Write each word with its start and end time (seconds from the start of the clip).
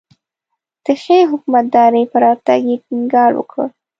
د 0.85 0.85
ښې 1.01 1.19
حکومتدارۍ 1.31 2.03
پر 2.11 2.19
راتګ 2.23 2.61
یې 2.69 2.75
ټینګار 2.85 3.31
وکړ. 3.35 3.67